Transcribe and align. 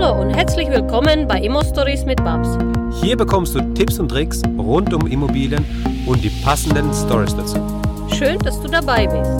Hallo 0.00 0.22
und 0.22 0.30
herzlich 0.30 0.70
willkommen 0.70 1.28
bei 1.28 1.40
Immo 1.40 1.62
Stories 1.62 2.06
mit 2.06 2.24
Babs. 2.24 2.56
Hier 3.02 3.18
bekommst 3.18 3.54
du 3.54 3.60
Tipps 3.74 3.98
und 3.98 4.08
Tricks 4.08 4.42
rund 4.56 4.94
um 4.94 5.06
Immobilien 5.06 5.62
und 6.06 6.24
die 6.24 6.30
passenden 6.42 6.90
Stories 6.94 7.36
dazu. 7.36 7.58
Schön, 8.14 8.38
dass 8.38 8.58
du 8.62 8.68
dabei 8.68 9.06
bist. 9.06 9.36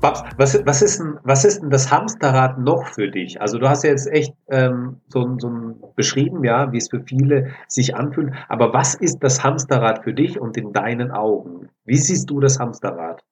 Babs, 0.00 0.22
was, 0.38 0.64
was, 0.64 0.80
ist 0.80 1.00
denn, 1.00 1.18
was 1.24 1.44
ist 1.44 1.60
denn 1.60 1.68
das 1.68 1.90
Hamsterrad 1.92 2.58
noch 2.58 2.86
für 2.86 3.10
dich? 3.10 3.38
Also 3.38 3.58
du 3.58 3.68
hast 3.68 3.84
ja 3.84 3.90
jetzt 3.90 4.10
echt 4.10 4.32
ähm, 4.48 5.02
so, 5.08 5.36
so 5.38 5.50
beschrieben, 5.96 6.44
ja, 6.44 6.72
wie 6.72 6.78
es 6.78 6.88
für 6.88 7.02
viele 7.02 7.50
sich 7.66 7.94
anfühlt. 7.94 8.32
Aber 8.48 8.72
was 8.72 8.94
ist 8.94 9.18
das 9.18 9.44
Hamsterrad 9.44 10.02
für 10.02 10.14
dich 10.14 10.40
und 10.40 10.56
in 10.56 10.72
deinen 10.72 11.10
Augen? 11.10 11.68
Wie 11.84 11.98
siehst 11.98 12.30
du 12.30 12.40
das 12.40 12.58
Hamsterrad? 12.58 13.22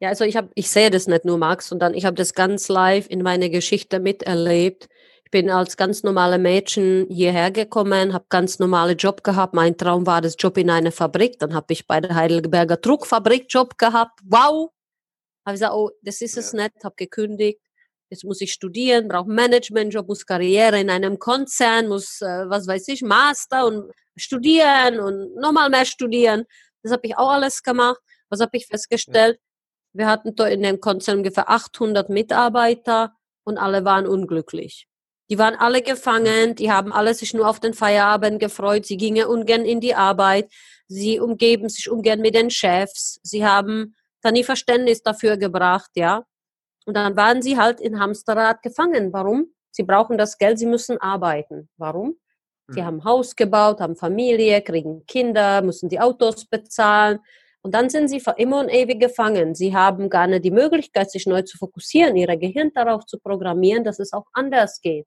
Ja, 0.00 0.08
also 0.08 0.24
ich 0.24 0.36
habe, 0.36 0.50
ich 0.54 0.70
sehe 0.70 0.90
das 0.90 1.06
nicht 1.06 1.24
nur, 1.24 1.38
Max, 1.38 1.68
sondern 1.68 1.94
ich 1.94 2.04
habe 2.04 2.16
das 2.16 2.34
ganz 2.34 2.68
live 2.68 3.08
in 3.08 3.22
meiner 3.22 3.48
Geschichte 3.48 4.00
miterlebt. 4.00 4.88
Ich 5.24 5.30
bin 5.30 5.50
als 5.50 5.76
ganz 5.76 6.02
normale 6.02 6.38
Mädchen 6.38 7.06
hierher 7.08 7.50
gekommen, 7.50 8.12
habe 8.12 8.26
ganz 8.28 8.58
normale 8.58 8.92
Job 8.92 9.24
gehabt. 9.24 9.54
Mein 9.54 9.76
Traum 9.76 10.06
war 10.06 10.20
das 10.20 10.36
Job 10.38 10.58
in 10.58 10.70
einer 10.70 10.92
Fabrik. 10.92 11.38
Dann 11.38 11.54
habe 11.54 11.72
ich 11.72 11.86
bei 11.86 12.00
der 12.00 12.14
Heidelberger 12.14 12.76
Druckfabrik 12.76 13.46
Job 13.48 13.78
gehabt. 13.78 14.20
Wow! 14.24 14.70
Habe 15.44 15.54
ich 15.56 15.60
gesagt, 15.60 15.74
oh, 15.74 15.90
das 16.02 16.20
ist 16.20 16.36
es 16.36 16.52
ja. 16.52 16.62
nicht. 16.62 16.84
Habe 16.84 16.94
gekündigt. 16.96 17.60
Jetzt 18.10 18.24
muss 18.24 18.40
ich 18.40 18.52
studieren, 18.52 19.08
brauche 19.08 19.28
Managementjob, 19.28 20.06
muss 20.06 20.26
Karriere 20.26 20.78
in 20.78 20.90
einem 20.90 21.18
Konzern, 21.18 21.88
muss, 21.88 22.20
äh, 22.20 22.48
was 22.48 22.66
weiß 22.66 22.88
ich, 22.88 23.02
Master 23.02 23.66
und 23.66 23.90
studieren 24.16 25.00
und 25.00 25.34
nochmal 25.36 25.70
mehr 25.70 25.84
studieren. 25.84 26.44
Das 26.82 26.92
habe 26.92 27.06
ich 27.06 27.16
auch 27.16 27.30
alles 27.30 27.62
gemacht. 27.62 27.98
Was 28.28 28.40
habe 28.40 28.56
ich 28.56 28.66
festgestellt? 28.66 29.38
Wir 29.94 30.06
hatten 30.06 30.34
dort 30.34 30.50
in 30.50 30.62
dem 30.62 30.80
Konzern 30.80 31.18
ungefähr 31.18 31.48
800 31.48 32.10
Mitarbeiter 32.10 33.14
und 33.44 33.58
alle 33.58 33.84
waren 33.84 34.06
unglücklich. 34.06 34.88
Die 35.30 35.38
waren 35.38 35.54
alle 35.54 35.80
gefangen, 35.80 36.54
die 36.54 36.70
haben 36.70 36.92
alle 36.92 37.14
sich 37.14 37.32
nur 37.32 37.48
auf 37.48 37.60
den 37.60 37.72
Feierabend 37.72 38.40
gefreut, 38.40 38.84
sie 38.84 38.98
gingen 38.98 39.26
ungern 39.26 39.64
in 39.64 39.80
die 39.80 39.94
Arbeit, 39.94 40.50
sie 40.86 41.18
umgeben 41.18 41.68
sich 41.68 41.90
ungern 41.90 42.20
mit 42.20 42.34
den 42.34 42.50
Chefs, 42.50 43.20
sie 43.22 43.46
haben 43.46 43.94
da 44.20 44.30
nie 44.30 44.44
Verständnis 44.44 45.02
dafür 45.02 45.36
gebracht, 45.36 45.90
ja. 45.94 46.24
Und 46.86 46.94
dann 46.94 47.16
waren 47.16 47.40
sie 47.40 47.56
halt 47.56 47.80
in 47.80 47.98
Hamsterrad 47.98 48.62
gefangen. 48.62 49.12
Warum? 49.12 49.54
Sie 49.70 49.84
brauchen 49.84 50.18
das 50.18 50.36
Geld, 50.36 50.58
sie 50.58 50.66
müssen 50.66 50.98
arbeiten. 50.98 51.70
Warum? 51.78 52.16
Sie 52.68 52.80
mhm. 52.80 52.84
haben 52.84 53.04
Haus 53.04 53.36
gebaut, 53.36 53.80
haben 53.80 53.96
Familie, 53.96 54.60
kriegen 54.60 55.06
Kinder, 55.06 55.62
müssen 55.62 55.88
die 55.88 56.00
Autos 56.00 56.44
bezahlen, 56.46 57.20
und 57.64 57.74
dann 57.74 57.88
sind 57.88 58.08
sie 58.08 58.20
für 58.20 58.34
immer 58.36 58.60
und 58.60 58.68
ewig 58.68 59.00
gefangen. 59.00 59.54
Sie 59.54 59.74
haben 59.74 60.10
gar 60.10 60.26
nicht 60.26 60.44
die 60.44 60.50
Möglichkeit, 60.50 61.10
sich 61.10 61.26
neu 61.26 61.40
zu 61.42 61.56
fokussieren, 61.56 62.14
ihr 62.14 62.36
Gehirn 62.36 62.70
darauf 62.74 63.06
zu 63.06 63.18
programmieren, 63.18 63.84
dass 63.84 63.98
es 63.98 64.12
auch 64.12 64.26
anders 64.34 64.82
geht. 64.82 65.06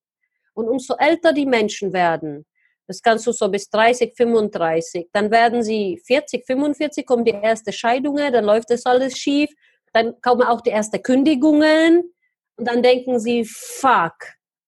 Und 0.55 0.67
umso 0.67 0.95
älter 0.95 1.33
die 1.33 1.45
Menschen 1.45 1.93
werden, 1.93 2.47
das 2.87 3.03
kannst 3.03 3.27
du 3.27 3.31
so 3.31 3.47
bis 3.49 3.69
30, 3.69 4.15
35, 4.17 5.09
dann 5.13 5.29
werden 5.29 5.61
sie 5.61 6.01
40, 6.03 6.47
45, 6.47 7.05
kommen 7.05 7.25
die 7.25 7.31
erste 7.31 7.71
Scheidungen, 7.71 8.33
dann 8.33 8.45
läuft 8.45 8.71
das 8.71 8.87
alles 8.87 9.15
schief, 9.19 9.51
dann 9.93 10.19
kommen 10.21 10.41
auch 10.41 10.61
die 10.61 10.71
ersten 10.71 11.03
Kündigungen 11.03 12.11
und 12.55 12.67
dann 12.67 12.81
denken 12.81 13.19
sie, 13.19 13.45
fuck, 13.45 14.15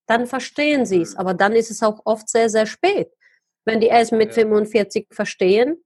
dann 0.05 0.27
verstehen 0.27 0.85
sie 0.85 1.01
es. 1.01 1.15
Aber 1.15 1.33
dann 1.33 1.53
ist 1.53 1.71
es 1.71 1.81
auch 1.81 2.01
oft 2.05 2.29
sehr, 2.29 2.49
sehr 2.49 2.67
spät. 2.67 3.11
Wenn 3.65 3.79
die 3.79 3.87
erst 3.87 4.11
mit 4.11 4.31
45 4.31 5.07
verstehen, 5.09 5.83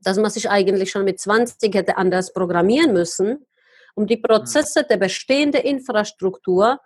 dass 0.00 0.16
man 0.18 0.30
sich 0.30 0.50
eigentlich 0.50 0.90
schon 0.90 1.04
mit 1.04 1.20
20 1.20 1.74
hätte 1.74 1.96
anders 1.96 2.32
programmieren 2.32 2.92
müssen, 2.92 3.46
um 3.94 4.06
die 4.06 4.16
Prozesse 4.16 4.84
der 4.88 4.96
bestehenden 4.96 5.62
Infrastruktur 5.62 6.78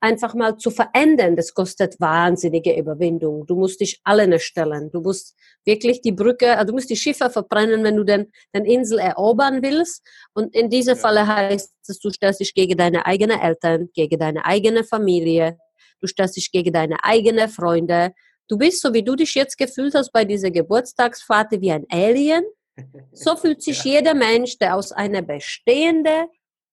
einfach 0.00 0.34
mal 0.34 0.56
zu 0.56 0.70
verändern. 0.70 1.36
Das 1.36 1.52
kostet 1.54 2.00
wahnsinnige 2.00 2.76
Überwindung. 2.76 3.46
Du 3.46 3.54
musst 3.54 3.80
dich 3.80 4.00
alle 4.02 4.38
stellen. 4.38 4.90
Du 4.90 5.00
musst 5.00 5.36
wirklich 5.64 6.00
die 6.00 6.12
Brücke, 6.12 6.56
also 6.56 6.68
du 6.68 6.72
musst 6.72 6.90
die 6.90 6.96
Schiffe 6.96 7.28
verbrennen, 7.30 7.84
wenn 7.84 7.96
du 7.96 8.04
den, 8.04 8.32
den 8.54 8.64
Insel 8.64 8.98
erobern 8.98 9.62
willst. 9.62 10.02
Und 10.32 10.54
in 10.54 10.70
diesem 10.70 10.96
ja. 10.96 11.00
Falle 11.00 11.26
heißt 11.26 11.70
es, 11.86 11.98
du 11.98 12.10
stellst 12.10 12.40
dich 12.40 12.54
gegen 12.54 12.78
deine 12.78 13.06
eigenen 13.06 13.38
Eltern, 13.38 13.90
gegen 13.94 14.18
deine 14.18 14.44
eigene 14.44 14.84
Familie, 14.84 15.58
du 16.00 16.06
stellst 16.06 16.36
dich 16.36 16.50
gegen 16.50 16.72
deine 16.72 17.04
eigenen 17.04 17.48
Freunde, 17.48 18.12
Du 18.50 18.58
bist, 18.58 18.82
so 18.82 18.92
wie 18.92 19.04
du 19.04 19.14
dich 19.14 19.36
jetzt 19.36 19.56
gefühlt 19.56 19.94
hast 19.94 20.10
bei 20.10 20.24
dieser 20.24 20.50
Geburtstagsfahrt, 20.50 21.52
wie 21.52 21.72
ein 21.72 21.86
Alien. 21.88 22.44
So 23.12 23.36
fühlt 23.36 23.62
sich 23.62 23.84
ja. 23.84 23.96
jeder 23.96 24.14
Mensch, 24.14 24.56
der 24.58 24.74
aus 24.74 24.90
einer 24.90 25.20
bestehenden, 25.22 26.28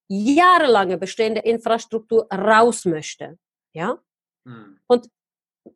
jahrelange 0.08 0.96
bestehende 0.96 1.42
Infrastruktur 1.42 2.26
raus 2.32 2.86
möchte. 2.86 3.38
Ja? 3.74 3.98
Hm. 4.46 4.80
Und 4.86 5.08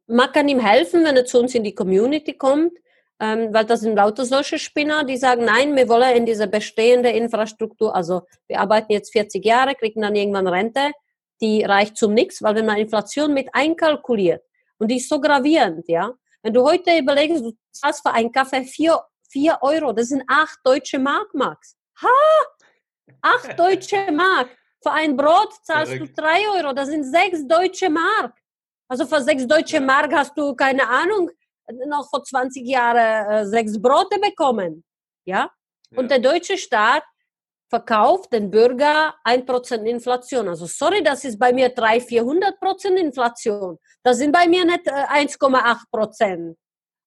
man 0.06 0.32
kann 0.32 0.48
ihm 0.48 0.58
helfen, 0.58 1.04
wenn 1.04 1.16
er 1.16 1.26
zu 1.26 1.38
uns 1.38 1.54
in 1.54 1.64
die 1.64 1.74
Community 1.74 2.32
kommt, 2.32 2.72
ähm, 3.20 3.52
weil 3.52 3.66
das 3.66 3.80
sind 3.80 3.96
lauter 3.96 4.24
solche 4.24 4.58
Spinner, 4.58 5.04
die 5.04 5.18
sagen, 5.18 5.44
nein, 5.44 5.76
wir 5.76 5.88
wollen 5.88 6.16
in 6.16 6.24
dieser 6.24 6.46
bestehenden 6.46 7.14
Infrastruktur, 7.14 7.94
also 7.94 8.22
wir 8.48 8.58
arbeiten 8.58 8.92
jetzt 8.92 9.12
40 9.12 9.44
Jahre, 9.44 9.74
kriegen 9.74 10.00
dann 10.00 10.16
irgendwann 10.16 10.48
Rente, 10.48 10.92
die 11.42 11.62
reicht 11.62 11.96
zum 11.96 12.14
Nix, 12.14 12.42
weil 12.42 12.54
wenn 12.54 12.66
man 12.66 12.78
Inflation 12.78 13.34
mit 13.34 13.48
einkalkuliert, 13.52 14.42
und 14.82 14.88
die 14.88 14.96
ist 14.96 15.08
so 15.08 15.20
gravierend, 15.20 15.86
ja. 15.86 16.12
Wenn 16.42 16.52
du 16.52 16.64
heute 16.64 16.98
überlegst, 16.98 17.44
du 17.44 17.52
zahlst 17.70 18.02
für 18.02 18.12
einen 18.12 18.32
Kaffee 18.32 18.64
vier, 18.64 19.00
vier 19.30 19.56
Euro, 19.60 19.92
das 19.92 20.08
sind 20.08 20.24
acht 20.26 20.58
deutsche 20.64 20.98
Mark, 20.98 21.32
Max. 21.34 21.76
Ha! 22.02 22.08
Acht 23.20 23.56
deutsche 23.58 24.10
Mark. 24.10 24.48
Für 24.82 24.90
ein 24.90 25.16
Brot 25.16 25.52
zahlst 25.62 25.92
du 25.92 26.08
drei 26.08 26.40
Euro, 26.56 26.72
das 26.72 26.88
sind 26.88 27.04
sechs 27.04 27.46
deutsche 27.46 27.88
Mark. 27.88 28.36
Also 28.88 29.06
für 29.06 29.22
sechs 29.22 29.46
deutsche 29.46 29.80
Mark 29.80 30.12
hast 30.12 30.36
du, 30.36 30.52
keine 30.56 30.88
Ahnung, 30.88 31.30
noch 31.86 32.10
vor 32.10 32.24
20 32.24 32.66
Jahren 32.66 33.30
äh, 33.30 33.46
sechs 33.46 33.80
Brote 33.80 34.18
bekommen. 34.18 34.82
Ja? 35.24 35.48
ja? 35.92 35.98
Und 35.98 36.10
der 36.10 36.18
deutsche 36.18 36.58
Staat 36.58 37.04
verkauft 37.72 38.34
den 38.34 38.50
Bürger 38.50 39.14
1% 39.24 39.84
Inflation. 39.86 40.46
Also 40.46 40.66
sorry, 40.66 41.02
das 41.02 41.24
ist 41.24 41.38
bei 41.38 41.54
mir 41.54 41.70
300, 41.70 42.06
400% 42.06 42.96
Inflation. 42.96 43.78
Das 44.02 44.18
sind 44.18 44.30
bei 44.30 44.46
mir 44.46 44.66
nicht 44.66 44.86
1,8%. 44.86 46.50
Äh, 46.50 46.54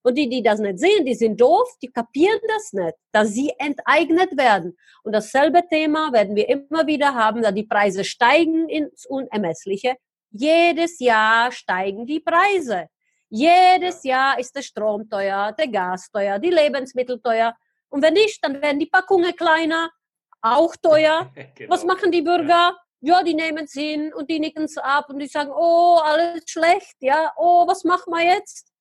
Und 0.01 0.15
die, 0.17 0.27
die 0.27 0.41
das 0.41 0.59
nicht 0.59 0.79
sehen, 0.79 1.05
die 1.05 1.13
sind 1.13 1.39
doof, 1.39 1.69
die 1.83 1.91
kapieren 1.91 2.39
das 2.47 2.73
nicht, 2.73 2.95
dass 3.11 3.27
sie 3.29 3.53
enteignet 3.59 4.35
werden. 4.35 4.75
Und 5.03 5.13
dasselbe 5.13 5.61
Thema 5.69 6.11
werden 6.11 6.35
wir 6.35 6.49
immer 6.49 6.87
wieder 6.87 7.13
haben, 7.13 7.43
da 7.43 7.51
die 7.51 7.67
Preise 7.67 8.03
steigen 8.03 8.67
ins 8.67 9.05
Unermessliche. 9.05 9.97
Jedes 10.31 10.97
Jahr 10.99 11.51
steigen 11.51 12.07
die 12.07 12.21
Preise. 12.21 12.87
Jedes 13.29 14.03
Jahr 14.03 14.39
ist 14.39 14.55
der 14.55 14.63
Strom 14.63 15.07
teuer, 15.07 15.51
der 15.51 15.67
Gas 15.67 16.09
teuer, 16.11 16.39
die 16.39 16.49
Lebensmittel 16.49 17.21
teuer. 17.21 17.53
Und 17.89 18.01
wenn 18.01 18.13
nicht, 18.15 18.43
dann 18.43 18.59
werden 18.63 18.79
die 18.79 18.87
Packungen 18.87 19.35
kleiner, 19.35 19.91
auch 20.45 20.75
teuer. 20.75 21.31
genau. 21.55 21.73
Was 21.73 21.83
machen 21.83 22.11
die 22.11 22.21
Bürger? 22.21 22.77
Ja, 23.01 23.23
die 23.23 23.33
nehmen 23.33 23.65
es 23.65 23.73
hin 23.73 24.13
und 24.13 24.29
die 24.29 24.39
nicken 24.39 24.63
es 24.63 24.77
ab 24.77 25.09
und 25.09 25.19
die 25.19 25.27
sagen, 25.27 25.51
oh, 25.51 25.99
alles 26.03 26.43
schlecht, 26.47 26.95
ja, 27.01 27.33
oh, 27.37 27.67
was 27.67 27.83
machen 27.83 28.11
wir 28.11 28.23
jetzt? 28.23 28.71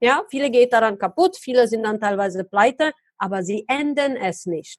Ja, 0.00 0.24
viele 0.30 0.50
geht 0.50 0.72
daran 0.72 0.98
kaputt, 0.98 1.36
viele 1.36 1.66
sind 1.68 1.82
dann 1.82 2.00
teilweise 2.00 2.44
pleite, 2.44 2.92
aber 3.18 3.42
sie 3.42 3.64
ändern 3.68 4.16
es 4.16 4.46
nicht. 4.46 4.78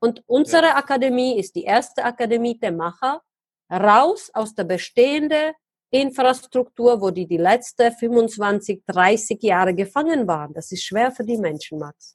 Und 0.00 0.22
unsere 0.26 0.66
ja. 0.66 0.76
Akademie 0.76 1.38
ist 1.38 1.54
die 1.56 1.64
erste 1.64 2.04
Akademie 2.04 2.58
der 2.58 2.72
Macher, 2.72 3.22
raus 3.70 4.30
aus 4.32 4.54
der 4.54 4.64
bestehenden 4.64 5.52
Infrastruktur, 5.90 7.00
wo 7.00 7.10
die 7.10 7.26
die 7.26 7.38
letzten 7.38 7.90
25, 7.92 8.82
30 8.86 9.42
Jahre 9.42 9.74
gefangen 9.74 10.26
waren. 10.26 10.52
Das 10.54 10.70
ist 10.70 10.84
schwer 10.84 11.10
für 11.10 11.24
die 11.24 11.38
Menschen, 11.38 11.78
Max. 11.78 12.14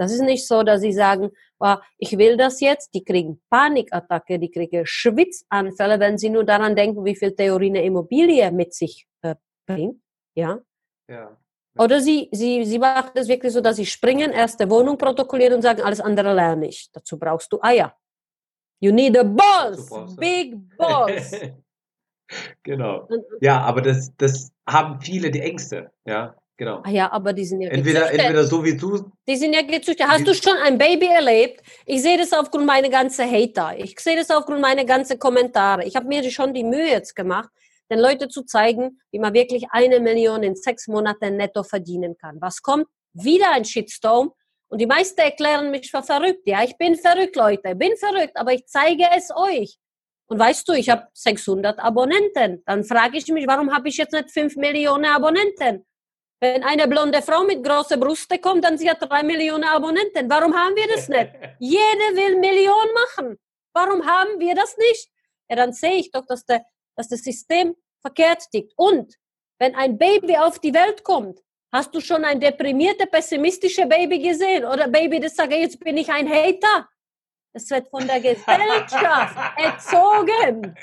Das 0.00 0.10
ist 0.12 0.22
nicht 0.22 0.46
so, 0.46 0.62
dass 0.62 0.80
sie 0.80 0.94
sagen, 0.94 1.30
oh, 1.58 1.76
ich 1.98 2.16
will 2.16 2.38
das 2.38 2.62
jetzt. 2.62 2.94
Die 2.94 3.04
kriegen 3.04 3.42
Panikattacke, 3.50 4.38
die 4.38 4.50
kriegen 4.50 4.86
Schwitzanfälle, 4.86 6.00
wenn 6.00 6.16
sie 6.16 6.30
nur 6.30 6.44
daran 6.44 6.74
denken, 6.74 7.04
wie 7.04 7.14
viel 7.14 7.34
Theorie 7.34 7.68
eine 7.68 7.84
Immobilie 7.84 8.50
mit 8.50 8.72
sich 8.72 9.06
äh, 9.20 9.34
bringt. 9.66 10.00
Ja. 10.34 10.58
ja. 11.06 11.36
Oder 11.78 12.00
sie, 12.00 12.30
sie, 12.32 12.64
sie 12.64 12.78
machen 12.78 13.10
das 13.14 13.28
wirklich 13.28 13.52
so, 13.52 13.60
dass 13.60 13.76
sie 13.76 13.84
springen, 13.84 14.32
erste 14.32 14.70
Wohnung 14.70 14.96
protokollieren 14.96 15.56
und 15.56 15.62
sagen, 15.62 15.82
alles 15.82 16.00
andere 16.00 16.32
lerne 16.32 16.68
ich. 16.68 16.88
Dazu 16.94 17.18
brauchst 17.18 17.52
du 17.52 17.58
Eier. 17.60 17.94
You 18.80 18.92
need 18.92 19.18
a 19.18 19.22
boss, 19.22 20.16
big 20.16 20.56
boss. 20.78 21.32
genau. 22.62 23.06
Ja, 23.42 23.60
aber 23.60 23.82
das, 23.82 24.16
das 24.16 24.50
haben 24.66 25.02
viele 25.02 25.30
die 25.30 25.42
Ängste, 25.42 25.92
ja. 26.06 26.39
Genau. 26.60 26.82
Ah 26.84 26.90
ja, 26.90 27.10
aber 27.10 27.32
die 27.32 27.46
sind 27.46 27.62
ja 27.62 27.70
entweder, 27.70 28.00
gezüchtet. 28.00 28.20
Entweder 28.20 28.44
so 28.44 28.62
wie 28.62 28.76
du. 28.76 29.10
Die 29.26 29.36
sind 29.36 29.54
ja 29.54 29.62
gezüchtet. 29.62 30.06
Hast 30.06 30.26
du 30.26 30.34
schon 30.34 30.58
ein 30.58 30.76
Baby 30.76 31.06
erlebt? 31.06 31.62
Ich 31.86 32.02
sehe 32.02 32.18
das 32.18 32.34
aufgrund 32.34 32.66
meiner 32.66 32.90
ganzen 32.90 33.24
Hater. 33.30 33.78
Ich 33.78 33.98
sehe 33.98 34.14
das 34.14 34.30
aufgrund 34.30 34.60
meiner 34.60 34.84
ganzen 34.84 35.18
Kommentare. 35.18 35.86
Ich 35.86 35.96
habe 35.96 36.06
mir 36.06 36.22
schon 36.30 36.52
die 36.52 36.62
Mühe 36.62 36.86
jetzt 36.86 37.16
gemacht, 37.16 37.48
den 37.90 37.98
Leuten 37.98 38.28
zu 38.28 38.42
zeigen, 38.42 39.00
wie 39.10 39.18
man 39.18 39.32
wirklich 39.32 39.68
eine 39.70 40.00
Million 40.00 40.42
in 40.42 40.54
sechs 40.54 40.86
Monaten 40.86 41.38
netto 41.38 41.62
verdienen 41.62 42.18
kann. 42.18 42.36
Was 42.42 42.60
kommt? 42.60 42.88
Wieder 43.14 43.52
ein 43.52 43.64
Shitstorm. 43.64 44.30
Und 44.68 44.82
die 44.82 44.86
meisten 44.86 45.18
erklären 45.18 45.70
mich 45.70 45.90
für 45.90 46.02
verrückt. 46.02 46.42
Ja, 46.44 46.62
ich 46.62 46.76
bin 46.76 46.94
verrückt, 46.94 47.36
Leute. 47.36 47.70
Ich 47.70 47.78
bin 47.78 47.96
verrückt, 47.96 48.36
aber 48.36 48.52
ich 48.52 48.66
zeige 48.66 49.06
es 49.16 49.30
euch. 49.34 49.78
Und 50.26 50.38
weißt 50.38 50.68
du, 50.68 50.74
ich 50.74 50.90
habe 50.90 51.06
600 51.14 51.78
Abonnenten. 51.78 52.62
Dann 52.66 52.84
frage 52.84 53.16
ich 53.16 53.26
mich, 53.28 53.46
warum 53.46 53.74
habe 53.74 53.88
ich 53.88 53.96
jetzt 53.96 54.12
nicht 54.12 54.30
5 54.30 54.56
Millionen 54.56 55.06
Abonnenten? 55.06 55.86
Wenn 56.42 56.62
eine 56.62 56.88
blonde 56.88 57.20
Frau 57.20 57.44
mit 57.44 57.62
großen 57.62 58.00
Brüste 58.00 58.38
kommt, 58.38 58.64
dann 58.64 58.78
sie 58.78 58.88
hat 58.88 59.02
3 59.02 59.22
Millionen 59.22 59.64
Abonnenten. 59.64 60.28
Warum 60.30 60.54
haben 60.54 60.74
wir 60.74 60.88
das 60.88 61.06
nicht? 61.06 61.30
Jede 61.58 62.16
will 62.16 62.38
Millionen 62.38 62.94
machen. 62.94 63.38
Warum 63.74 64.06
haben 64.06 64.40
wir 64.40 64.54
das 64.54 64.74
nicht? 64.78 65.10
Ja, 65.50 65.56
dann 65.56 65.74
sehe 65.74 65.96
ich 65.96 66.10
doch, 66.10 66.24
dass, 66.24 66.46
der, 66.46 66.64
dass 66.96 67.08
das 67.08 67.20
System 67.20 67.76
verkehrt 68.00 68.50
tickt. 68.50 68.72
Und 68.76 69.16
wenn 69.58 69.74
ein 69.74 69.98
Baby 69.98 70.38
auf 70.38 70.58
die 70.58 70.72
Welt 70.72 71.04
kommt, 71.04 71.38
hast 71.70 71.94
du 71.94 72.00
schon 72.00 72.24
ein 72.24 72.40
deprimierte, 72.40 73.06
pessimistische 73.06 73.84
Baby 73.84 74.20
gesehen? 74.20 74.64
Oder 74.64 74.88
Baby, 74.88 75.20
das 75.20 75.36
sagt, 75.36 75.52
jetzt 75.52 75.78
bin 75.80 75.98
ich 75.98 76.10
ein 76.10 76.28
Hater. 76.28 76.88
Das 77.52 77.68
wird 77.68 77.88
von 77.88 78.06
der 78.06 78.20
Gesellschaft 78.20 79.36
erzogen. 79.58 80.74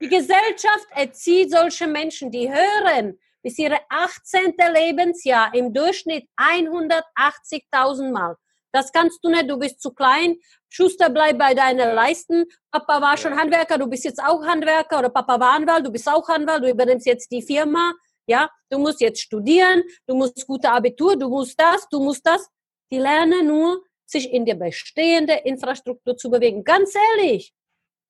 Die 0.00 0.08
Gesellschaft 0.08 0.88
erzieht 0.96 1.52
solche 1.52 1.86
Menschen, 1.86 2.32
die 2.32 2.50
hören 2.50 3.16
bis 3.42 3.58
ihre 3.58 3.78
18. 3.88 4.54
Lebensjahr 4.72 5.54
im 5.54 5.72
Durchschnitt 5.72 6.26
180.000 6.36 8.10
Mal. 8.10 8.36
Das 8.72 8.92
kannst 8.92 9.24
du 9.24 9.30
nicht, 9.30 9.50
du 9.50 9.58
bist 9.58 9.80
zu 9.80 9.92
klein. 9.92 10.36
Schuster, 10.68 11.10
bleib 11.10 11.38
bei 11.38 11.54
deinen 11.54 11.94
Leisten. 11.94 12.44
Papa 12.70 13.00
war 13.00 13.16
schon 13.16 13.36
Handwerker, 13.36 13.78
du 13.78 13.88
bist 13.88 14.04
jetzt 14.04 14.22
auch 14.22 14.44
Handwerker. 14.44 15.00
Oder 15.00 15.10
Papa 15.10 15.40
war 15.40 15.54
Anwalt, 15.54 15.86
du 15.86 15.90
bist 15.90 16.08
auch 16.08 16.28
Anwalt, 16.28 16.62
du 16.62 16.70
übernimmst 16.70 17.06
jetzt 17.06 17.30
die 17.32 17.42
Firma. 17.42 17.94
Ja, 18.26 18.48
du 18.70 18.78
musst 18.78 19.00
jetzt 19.00 19.20
studieren, 19.20 19.82
du 20.06 20.14
musst 20.14 20.46
gute 20.46 20.70
Abitur, 20.70 21.16
du 21.16 21.28
musst 21.28 21.60
das, 21.60 21.88
du 21.88 22.00
musst 22.00 22.24
das. 22.24 22.48
Die 22.92 22.98
lernen 22.98 23.48
nur, 23.48 23.82
sich 24.06 24.32
in 24.32 24.44
der 24.44 24.54
bestehenden 24.54 25.38
Infrastruktur 25.38 26.16
zu 26.16 26.30
bewegen. 26.30 26.62
Ganz 26.62 26.94
ehrlich, 26.94 27.52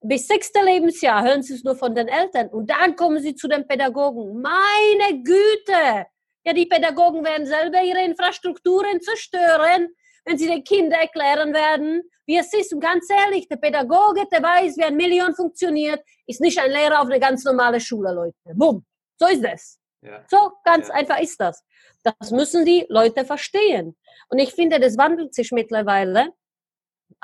bis 0.02 0.26
sechste 0.26 0.62
Lebensjahr 0.62 1.22
hören 1.22 1.42
sie 1.42 1.54
es 1.54 1.64
nur 1.64 1.76
von 1.76 1.94
den 1.94 2.08
Eltern 2.08 2.48
und 2.48 2.70
dann 2.70 2.96
kommen 2.96 3.20
sie 3.20 3.34
zu 3.34 3.48
den 3.48 3.66
Pädagogen. 3.66 4.40
Meine 4.40 5.22
Güte! 5.22 6.06
Ja, 6.44 6.54
die 6.54 6.66
Pädagogen 6.66 7.22
werden 7.22 7.46
selber 7.46 7.82
ihre 7.82 8.02
Infrastrukturen 8.02 9.00
zerstören, 9.00 9.88
wenn 10.24 10.38
sie 10.38 10.46
den 10.46 10.64
Kindern 10.64 11.00
erklären 11.00 11.52
werden, 11.52 12.02
wie 12.26 12.38
es 12.38 12.52
ist. 12.54 12.72
Und 12.72 12.80
ganz 12.80 13.08
ehrlich, 13.10 13.46
der 13.48 13.56
Pädagoge, 13.56 14.26
der 14.32 14.42
weiß, 14.42 14.76
wie 14.78 14.84
ein 14.84 14.96
Million 14.96 15.34
funktioniert, 15.34 16.02
ist 16.26 16.40
nicht 16.40 16.58
ein 16.58 16.70
Lehrer 16.70 17.00
auf 17.00 17.06
eine 17.06 17.20
ganz 17.20 17.44
normale 17.44 17.80
Schule, 17.80 18.12
Leute. 18.12 18.36
Bumm. 18.54 18.84
So 19.18 19.26
ist 19.26 19.44
es. 19.44 19.78
Ja. 20.02 20.24
So 20.30 20.52
ganz 20.64 20.88
ja. 20.88 20.94
einfach 20.94 21.20
ist 21.20 21.38
das. 21.40 21.62
Das 22.02 22.30
müssen 22.30 22.64
die 22.64 22.86
Leute 22.88 23.26
verstehen. 23.26 23.96
Und 24.28 24.38
ich 24.38 24.54
finde, 24.54 24.80
das 24.80 24.96
wandelt 24.96 25.34
sich 25.34 25.52
mittlerweile. 25.52 26.32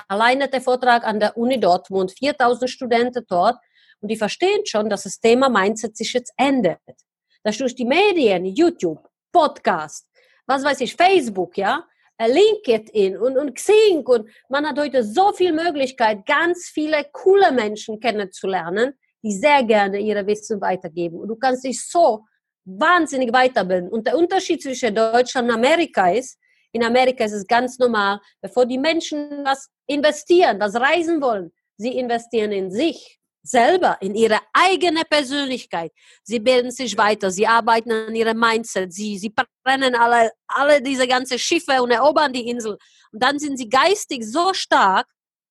Alleine 0.08 0.48
der 0.48 0.60
Vortrag 0.60 1.04
an 1.04 1.20
der 1.20 1.36
Uni 1.36 1.58
Dortmund, 1.58 2.12
4000 2.12 2.70
Studenten 2.70 3.24
dort, 3.28 3.56
und 4.00 4.10
die 4.10 4.16
verstehen 4.16 4.64
schon, 4.66 4.90
dass 4.90 5.04
das 5.04 5.20
Thema 5.20 5.48
Mindset 5.48 5.96
sich 5.96 6.12
jetzt 6.12 6.32
ändert. 6.36 6.80
Dass 7.42 7.58
durch 7.58 7.74
die 7.74 7.84
Medien, 7.84 8.44
YouTube, 8.44 9.08
Podcast, 9.32 10.06
was 10.46 10.64
weiß 10.64 10.80
ich, 10.80 10.94
Facebook, 10.94 11.56
ja, 11.56 11.84
äh, 12.18 12.30
LinkedIn 12.30 13.18
und, 13.18 13.36
und 13.36 13.54
Xing 13.54 14.06
und 14.06 14.28
man 14.48 14.66
hat 14.66 14.78
heute 14.78 15.02
so 15.02 15.32
viel 15.32 15.52
Möglichkeit, 15.52 16.24
ganz 16.26 16.70
viele 16.72 17.04
coole 17.12 17.52
Menschen 17.52 18.00
kennenzulernen, 18.00 18.94
die 19.22 19.32
sehr 19.32 19.62
gerne 19.64 19.98
ihre 19.98 20.26
Wissen 20.26 20.60
weitergeben. 20.60 21.18
Und 21.18 21.28
du 21.28 21.36
kannst 21.36 21.64
dich 21.64 21.86
so 21.86 22.24
wahnsinnig 22.64 23.32
weiterbilden. 23.32 23.88
Und 23.90 24.06
der 24.06 24.16
Unterschied 24.16 24.62
zwischen 24.62 24.94
Deutschland 24.94 25.48
und 25.48 25.54
Amerika 25.54 26.10
ist, 26.10 26.38
in 26.76 26.84
Amerika 26.84 27.24
ist 27.24 27.32
es 27.32 27.46
ganz 27.46 27.78
normal, 27.78 28.20
bevor 28.42 28.66
die 28.66 28.78
Menschen 28.78 29.44
was 29.44 29.70
investieren, 29.86 30.60
was 30.60 30.74
reisen 30.74 31.20
wollen, 31.22 31.52
sie 31.78 31.96
investieren 31.96 32.52
in 32.52 32.70
sich 32.70 33.18
selber, 33.42 33.96
in 34.00 34.14
ihre 34.14 34.38
eigene 34.52 35.02
Persönlichkeit. 35.08 35.92
Sie 36.22 36.38
bilden 36.38 36.70
sich 36.70 36.98
weiter, 36.98 37.30
sie 37.30 37.46
arbeiten 37.46 37.92
an 37.92 38.14
ihrem 38.14 38.38
Mindset, 38.38 38.92
sie, 38.92 39.18
sie 39.18 39.32
brennen 39.64 39.94
alle, 39.94 40.32
alle 40.48 40.82
diese 40.82 41.06
ganzen 41.06 41.38
Schiffe 41.38 41.82
und 41.82 41.90
erobern 41.90 42.32
die 42.32 42.48
Insel. 42.48 42.76
Und 43.12 43.22
dann 43.22 43.38
sind 43.38 43.56
sie 43.56 43.68
geistig 43.68 44.24
so 44.24 44.52
stark, 44.52 45.06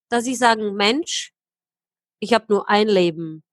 dass 0.10 0.26
sie 0.26 0.36
sagen, 0.36 0.76
Mensch, 0.76 1.32
ich 2.20 2.34
habe 2.34 2.46
nur 2.50 2.70
ein 2.70 2.88
Leben. 2.88 3.44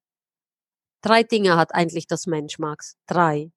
Drei 1.00 1.22
Dinge 1.22 1.56
hat 1.56 1.74
eigentlich 1.74 2.06
das 2.06 2.26
Mensch, 2.26 2.58
Max. 2.58 2.96
Drei. 3.06 3.50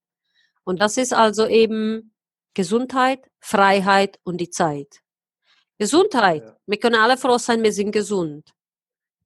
Und 0.63 0.81
das 0.81 0.97
ist 0.97 1.13
also 1.13 1.47
eben 1.47 2.14
Gesundheit, 2.55 3.29
Freiheit 3.39 4.19
und 4.23 4.37
die 4.37 4.49
Zeit. 4.49 5.01
Gesundheit. 5.77 6.43
Ja. 6.43 6.57
Wir 6.65 6.79
können 6.79 6.95
alle 6.95 7.17
froh 7.17 7.37
sein, 7.37 7.61
wir 7.61 7.73
sind 7.73 7.91
gesund. 7.91 8.49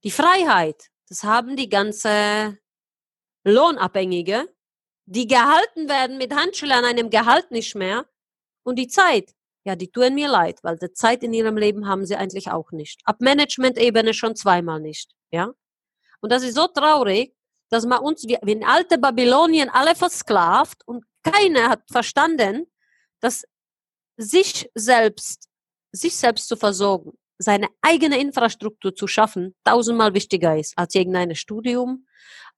Die 0.04 0.10
Freiheit, 0.10 0.90
das 1.08 1.22
haben 1.24 1.56
die 1.56 1.68
ganze 1.68 2.58
Lohnabhängige, 3.44 4.48
die 5.06 5.26
gehalten 5.26 5.88
werden 5.88 6.18
mit 6.18 6.34
Handschuhen 6.34 6.72
an 6.72 6.84
einem 6.84 7.10
Gehalt 7.10 7.50
nicht 7.50 7.74
mehr. 7.74 8.06
Und 8.62 8.76
die 8.76 8.88
Zeit, 8.88 9.34
ja, 9.64 9.76
die 9.76 9.90
tun 9.90 10.14
mir 10.14 10.28
leid, 10.28 10.60
weil 10.62 10.76
die 10.76 10.92
Zeit 10.92 11.22
in 11.22 11.32
ihrem 11.32 11.56
Leben 11.56 11.86
haben 11.88 12.06
sie 12.06 12.16
eigentlich 12.16 12.50
auch 12.50 12.72
nicht. 12.72 13.00
Ab 13.04 13.20
Management-Ebene 13.20 14.14
schon 14.14 14.36
zweimal 14.36 14.80
nicht, 14.80 15.12
ja. 15.30 15.52
Und 16.20 16.30
das 16.32 16.42
ist 16.42 16.54
so 16.54 16.66
traurig, 16.66 17.34
dass 17.70 17.86
man 17.86 18.00
uns 18.00 18.24
wie 18.24 18.34
in 18.34 18.64
alte 18.64 18.98
Babylonien 18.98 19.70
alle 19.70 19.94
versklavt 19.94 20.86
und 20.86 21.04
keiner 21.22 21.70
hat 21.70 21.82
verstanden, 21.90 22.66
dass 23.20 23.44
sich 24.16 24.68
selbst, 24.74 25.48
sich 25.92 26.16
selbst 26.16 26.48
zu 26.48 26.56
versorgen, 26.56 27.12
seine 27.38 27.68
eigene 27.80 28.20
Infrastruktur 28.20 28.94
zu 28.94 29.06
schaffen, 29.06 29.54
tausendmal 29.64 30.12
wichtiger 30.14 30.58
ist 30.58 30.76
als 30.76 30.94
irgendein 30.94 31.34
Studium, 31.34 32.06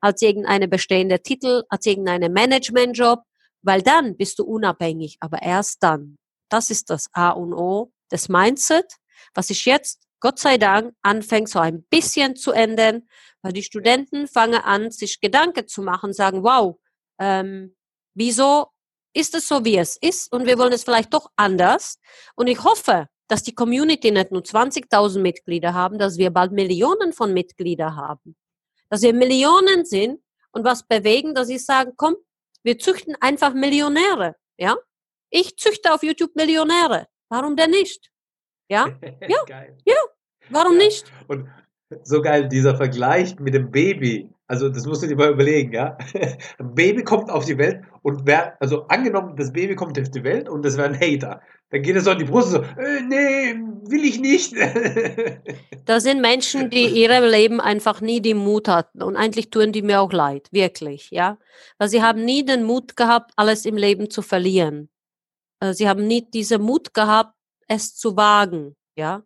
als 0.01 0.21
irgendeine 0.23 0.67
bestehende 0.67 1.23
Titel, 1.23 1.63
als 1.69 1.87
irgendein 1.87 2.33
Managementjob, 2.33 3.23
weil 3.63 3.83
dann 3.83 4.17
bist 4.17 4.41
du 4.41 4.45
unabhängig, 4.45 5.17
aber 5.21 5.41
erst 5.41 5.83
dann. 5.83 6.17
Das 6.49 6.69
ist 6.69 6.91
das 6.91 7.09
A 7.13 7.31
und 7.31 7.55
O 7.55 7.93
des 8.11 8.29
Mindset, 8.29 8.97
was 9.35 9.49
sich 9.49 9.65
jetzt, 9.65 10.03
Gott 10.21 10.39
sei 10.39 10.59
Dank, 10.59 10.95
anfängt 11.03 11.49
so 11.49 11.61
ein 11.61 11.85
bisschen 11.85 12.37
zu 12.37 12.53
ändern, 12.53 13.09
weil 13.43 13.53
die 13.53 13.63
Studenten 13.63 14.27
fangen 14.27 14.61
an, 14.61 14.91
sich 14.91 15.21
Gedanken 15.21 15.67
zu 15.69 15.83
machen, 15.83 16.13
sagen, 16.13 16.43
wow, 16.43 16.77
ähm, 17.19 17.77
wieso 18.15 18.69
ist 19.15 19.35
es 19.35 19.49
so, 19.49 19.65
wie 19.65 19.79
es 19.79 19.97
ist 19.97 20.33
und 20.33 20.47
wir 20.47 20.59
wollen 20.59 20.73
es 20.73 20.85
vielleicht 20.85 21.13
doch 21.13 21.31
anders. 21.37 21.99
Und 22.35 22.47
ich 22.47 22.63
hoffe, 22.63 23.09
dass 23.29 23.43
die 23.43 23.55
Community 23.55 24.11
nicht 24.11 24.31
nur 24.31 24.43
20.000 24.43 25.21
Mitglieder 25.21 25.75
haben, 25.75 25.99
dass 25.99 26.19
wir 26.19 26.31
bald 26.31 26.53
Millionen 26.53 27.13
von 27.13 27.33
Mitgliedern 27.33 27.97
haben. 27.97 28.37
Dass 28.89 29.03
wir 29.03 29.15
Millionen 29.15 29.85
sind 29.85 30.21
und 30.53 30.65
was 30.65 30.87
bewegen, 30.87 31.35
dass 31.35 31.49
sie 31.49 31.59
sagen, 31.59 31.93
komm, 31.97 32.17
wir 32.63 32.79
züchten 32.79 33.17
einfach 33.21 33.55
Millionäre, 33.55 34.37
ja? 34.59 34.77
Ich 35.31 35.57
züchte 35.57 35.95
auf 35.95 36.03
YouTube 36.03 36.37
Millionäre. 36.37 37.09
Warum 37.31 37.57
denn 37.57 37.71
nicht? 37.71 38.11
Ja? 38.69 38.87
Ja. 39.29 39.65
ja. 39.87 39.95
Warum 40.51 40.79
ja. 40.79 40.85
nicht? 40.85 41.11
Und 41.27 41.49
so 42.03 42.21
geil, 42.21 42.49
dieser 42.49 42.77
Vergleich 42.77 43.39
mit 43.39 43.55
dem 43.55 43.71
Baby. 43.71 44.29
Also, 44.53 44.69
das 44.69 44.85
musst 44.85 45.03
du 45.03 45.07
dir 45.07 45.17
mal 45.17 45.31
überlegen, 45.31 45.73
ja. 45.73 45.97
Ein 46.59 46.75
Baby 46.75 47.03
kommt 47.05 47.31
auf 47.31 47.47
die 47.47 47.57
Welt 47.57 47.81
und 48.03 48.27
wer, 48.27 48.61
also 48.61 48.87
angenommen, 48.89 49.35
das 49.35 49.51
Baby 49.51 49.75
kommt 49.75 49.99
auf 49.99 50.11
die 50.11 50.25
Welt 50.25 50.47
und 50.47 50.63
das 50.63 50.77
wäre 50.77 50.89
ein 50.89 51.01
Hater. 51.01 51.41
Dann 51.71 51.81
geht 51.81 51.97
es 51.97 52.05
so 52.05 52.11
an 52.11 52.19
die 52.19 52.27
Brust 52.27 52.55
und 52.55 52.67
so, 52.67 52.83
äh, 52.83 53.01
nee, 53.01 53.55
will 53.89 54.05
ich 54.05 54.21
nicht. 54.21 54.55
das 55.87 56.03
sind 56.03 56.21
Menschen, 56.21 56.69
die 56.69 56.85
ihrem 56.85 57.25
Leben 57.25 57.63
einfach 57.63 58.03
nie 58.03 58.21
den 58.21 58.37
Mut 58.37 58.69
hatten. 58.69 59.03
Und 59.03 59.17
eigentlich 59.17 59.49
tun 59.49 59.73
die 59.73 59.81
mir 59.81 60.03
auch 60.03 60.13
leid, 60.13 60.49
wirklich, 60.53 61.09
ja. 61.11 61.39
Weil 61.79 61.89
sie 61.89 62.03
haben 62.03 62.23
nie 62.23 62.45
den 62.45 62.65
Mut 62.65 62.95
gehabt, 62.95 63.33
alles 63.37 63.65
im 63.65 63.79
Leben 63.79 64.11
zu 64.11 64.21
verlieren. 64.21 64.91
Also 65.61 65.79
sie 65.79 65.89
haben 65.89 66.07
nie 66.07 66.29
diesen 66.31 66.61
Mut 66.61 66.93
gehabt, 66.93 67.35
es 67.69 67.97
zu 67.97 68.19
wagen, 68.19 68.77
ja. 68.97 69.23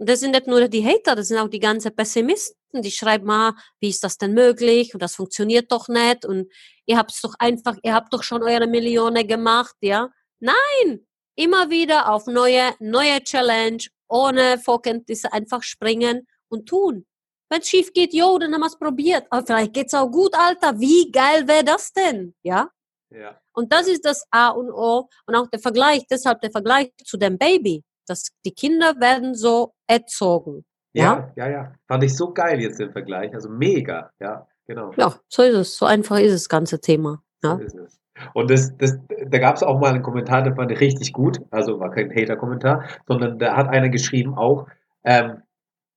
Und 0.00 0.08
das 0.08 0.20
sind 0.20 0.30
nicht 0.30 0.46
nur 0.46 0.66
die 0.66 0.82
Hater, 0.82 1.14
das 1.14 1.28
sind 1.28 1.36
auch 1.36 1.48
die 1.48 1.60
ganzen 1.60 1.94
Pessimisten, 1.94 2.80
die 2.80 2.90
schreiben 2.90 3.26
mal, 3.26 3.52
wie 3.80 3.90
ist 3.90 4.02
das 4.02 4.16
denn 4.16 4.32
möglich 4.32 4.94
und 4.94 5.02
das 5.02 5.14
funktioniert 5.14 5.70
doch 5.70 5.88
nicht 5.88 6.24
und 6.24 6.50
ihr 6.86 6.96
habt 6.96 7.12
es 7.12 7.20
doch 7.20 7.34
einfach, 7.38 7.76
ihr 7.82 7.92
habt 7.92 8.10
doch 8.14 8.22
schon 8.22 8.42
eure 8.42 8.66
Millionen 8.66 9.28
gemacht, 9.28 9.76
ja. 9.82 10.08
Nein, 10.38 11.06
immer 11.34 11.68
wieder 11.68 12.10
auf 12.10 12.26
neue, 12.26 12.72
neue 12.78 13.22
Challenge, 13.22 13.82
ohne 14.08 14.58
Vorkenntnisse 14.58 15.34
einfach 15.34 15.62
springen 15.62 16.26
und 16.48 16.66
tun. 16.66 17.04
Wenn 17.50 17.60
es 17.60 17.68
schief 17.68 17.92
geht, 17.92 18.14
jo, 18.14 18.38
dann 18.38 18.54
haben 18.54 18.62
wir 18.62 18.68
es 18.68 18.78
probiert. 18.78 19.26
Aber 19.28 19.44
vielleicht 19.44 19.74
geht's 19.74 19.92
auch 19.92 20.10
gut, 20.10 20.34
Alter. 20.34 20.80
Wie 20.80 21.10
geil 21.10 21.46
wäre 21.46 21.64
das 21.64 21.92
denn? 21.92 22.34
Ja? 22.42 22.70
ja? 23.10 23.38
Und 23.52 23.70
das 23.70 23.86
ist 23.86 24.06
das 24.06 24.24
A 24.30 24.48
und 24.48 24.70
O. 24.70 25.10
Und 25.26 25.34
auch 25.34 25.48
der 25.48 25.60
Vergleich, 25.60 26.06
deshalb 26.08 26.40
der 26.40 26.52
Vergleich 26.52 26.90
zu 27.04 27.18
dem 27.18 27.36
Baby 27.36 27.84
dass 28.10 28.30
die 28.44 28.52
Kinder 28.52 28.94
werden 29.00 29.34
so 29.34 29.72
erzogen. 29.86 30.64
Ja, 30.92 31.32
ja, 31.36 31.46
ja, 31.46 31.50
ja. 31.50 31.72
Fand 31.86 32.02
ich 32.02 32.16
so 32.16 32.32
geil 32.32 32.60
jetzt 32.60 32.80
den 32.80 32.90
Vergleich. 32.90 33.32
Also 33.32 33.48
mega, 33.48 34.10
ja, 34.20 34.46
genau. 34.66 34.92
Ja, 34.96 35.14
so 35.28 35.42
ist 35.42 35.54
es. 35.54 35.76
So 35.76 35.86
einfach 35.86 36.18
ist 36.18 36.34
das 36.34 36.48
ganze 36.48 36.80
Thema. 36.80 37.22
Ja. 37.42 37.60
So. 37.66 37.86
Und 38.34 38.50
das, 38.50 38.76
das, 38.76 38.98
da 39.28 39.38
gab 39.38 39.56
es 39.56 39.62
auch 39.62 39.78
mal 39.78 39.94
einen 39.94 40.02
Kommentar, 40.02 40.42
der 40.42 40.54
fand 40.54 40.72
ich 40.72 40.80
richtig 40.80 41.12
gut. 41.12 41.38
Also 41.50 41.78
war 41.78 41.90
kein 41.90 42.10
Hater-Kommentar, 42.10 42.84
sondern 43.06 43.38
da 43.38 43.56
hat 43.56 43.68
einer 43.68 43.88
geschrieben 43.88 44.34
auch, 44.34 44.66
ähm, 45.04 45.42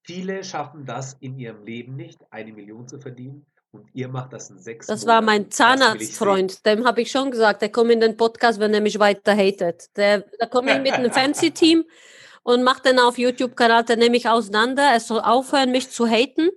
Viele 0.06 0.44
schaffen 0.44 0.84
das 0.84 1.14
in 1.14 1.38
ihrem 1.38 1.64
Leben 1.64 1.96
nicht, 1.96 2.20
eine 2.30 2.52
Million 2.52 2.86
zu 2.86 2.98
verdienen. 2.98 3.46
Und 3.74 3.88
ihr 3.92 4.06
macht 4.06 4.32
das 4.32 4.50
in 4.50 4.60
sechs 4.60 4.86
Das 4.86 5.04
war 5.04 5.20
mein. 5.20 5.50
Zahnarztfreund. 5.50 6.64
Dem 6.64 6.86
habe 6.86 7.02
ich 7.02 7.10
schon 7.10 7.32
gesagt, 7.32 7.60
der 7.60 7.70
kommt 7.70 7.90
in 7.90 7.98
den 7.98 8.16
Podcast, 8.16 8.60
wenn 8.60 8.72
er 8.72 8.80
mich 8.80 9.00
weiter 9.00 9.34
hatet. 9.34 9.88
Der, 9.96 10.24
da 10.38 10.46
komme 10.46 10.76
ich 10.76 10.80
mit 10.80 10.92
einem 10.92 11.10
Fancy-Team 11.10 11.84
und 12.44 12.62
macht 12.62 12.86
dann 12.86 13.00
auf 13.00 13.18
YouTube-Kanal, 13.18 13.84
der 13.84 13.96
nehme 13.96 14.16
ich 14.16 14.28
auseinander. 14.28 14.84
Er 14.84 15.00
soll 15.00 15.18
aufhören, 15.18 15.72
mich 15.72 15.90
zu 15.90 16.06
haten. 16.06 16.50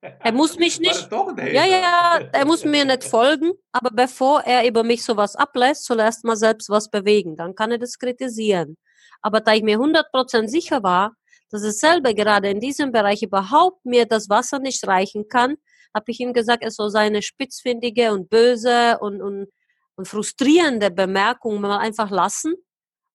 Er 0.00 0.32
muss 0.32 0.58
mich 0.58 0.80
nicht. 0.80 1.06
Ja, 1.12 1.66
ja, 1.66 1.66
ja, 1.66 2.20
er 2.32 2.46
muss 2.46 2.64
mir 2.64 2.86
nicht 2.86 3.04
folgen, 3.04 3.52
aber 3.70 3.90
bevor 3.90 4.40
er 4.44 4.66
über 4.66 4.84
mich 4.84 5.04
sowas 5.04 5.36
ablässt, 5.36 5.84
soll 5.84 5.98
er 5.98 6.06
erst 6.06 6.24
mal 6.24 6.36
selbst 6.36 6.70
was 6.70 6.88
bewegen. 6.88 7.36
Dann 7.36 7.54
kann 7.54 7.72
er 7.72 7.78
das 7.78 7.98
kritisieren. 7.98 8.78
Aber 9.20 9.40
da 9.40 9.52
ich 9.52 9.62
mir 9.62 9.78
100% 9.78 10.48
sicher 10.48 10.82
war, 10.82 11.14
dass 11.50 11.62
es 11.62 11.78
selber 11.78 12.14
gerade 12.14 12.48
in 12.48 12.58
diesem 12.58 12.90
Bereich 12.90 13.22
überhaupt 13.22 13.84
mir 13.84 14.06
das 14.06 14.30
Wasser 14.30 14.60
nicht 14.60 14.86
reichen 14.86 15.28
kann, 15.28 15.56
habe 15.94 16.10
ich 16.10 16.20
ihm 16.20 16.32
gesagt, 16.32 16.62
er 16.64 16.70
soll 16.70 16.90
seine 16.90 17.22
spitzfindige 17.22 18.12
und 18.12 18.28
böse 18.28 18.98
und, 19.00 19.22
und, 19.22 19.48
und 19.96 20.08
frustrierende 20.08 20.90
Bemerkungen 20.90 21.60
mal 21.60 21.78
einfach 21.78 22.10
lassen. 22.10 22.54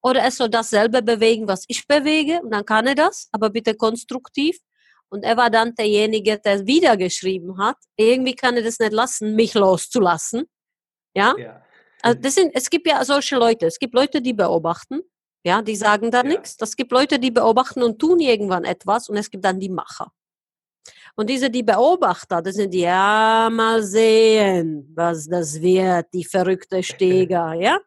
Oder 0.02 0.22
er 0.22 0.32
soll 0.32 0.50
dasselbe 0.50 1.02
bewegen, 1.02 1.48
was 1.48 1.66
ich 1.68 1.86
bewege, 1.86 2.42
und 2.42 2.52
dann 2.52 2.66
kann 2.66 2.88
er 2.88 2.96
das, 2.96 3.28
aber 3.34 3.50
bitte 3.50 3.76
konstruktiv. 3.76 4.58
Und 5.10 5.24
er 5.24 5.36
war 5.36 5.50
dann 5.50 5.76
derjenige, 5.76 6.40
der 6.40 6.66
wieder 6.68 6.96
geschrieben 6.96 7.58
hat. 7.58 7.76
Irgendwie 7.98 8.36
kann 8.36 8.56
er 8.56 8.64
das 8.64 8.80
nicht 8.80 8.94
lassen, 8.94 9.36
mich 9.36 9.56
loszulassen. 9.56 10.46
Ja? 11.16 11.36
Ja. 11.38 11.66
Also 12.02 12.20
das 12.22 12.36
sind, 12.36 12.52
es 12.54 12.70
gibt 12.70 12.88
ja 12.88 13.04
solche 13.04 13.36
Leute. 13.36 13.66
Es 13.66 13.80
gibt 13.80 13.94
Leute, 13.94 14.22
die 14.22 14.34
beobachten, 14.34 15.02
ja, 15.44 15.62
die 15.62 15.76
sagen 15.76 16.12
da 16.12 16.20
Ja. 16.20 16.24
nichts. 16.24 16.56
Es 16.60 16.76
gibt 16.76 16.92
Leute, 16.92 17.20
die 17.20 17.32
beobachten 17.32 17.84
und 17.84 18.00
tun 18.00 18.20
irgendwann 18.20 18.64
etwas 18.64 19.10
und 19.10 19.18
es 19.18 19.30
gibt 19.30 19.44
dann 19.44 19.60
die 19.60 19.70
Macher. 19.70 20.12
Und 21.16 21.30
diese, 21.30 21.50
die 21.50 21.64
Beobachter, 21.64 22.42
das 22.42 22.56
sind 22.56 22.74
die, 22.74 22.82
ja, 22.82 23.50
mal 23.52 23.84
sehen, 23.84 24.92
was 24.96 25.28
das 25.28 25.62
wird, 25.62 26.08
die 26.14 26.24
verrückte 26.24 26.82
Steger, 26.84 27.54
ja? 27.60 27.80